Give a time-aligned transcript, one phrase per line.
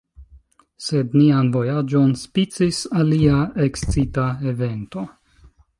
[0.85, 5.07] Sed nian vojaĝon spicis alia ekscita evento.